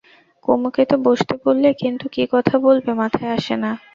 [0.45, 3.71] কুমুকে তো বসতে বললে, কিন্তু কী কথা বলবে মাথায় আসে না।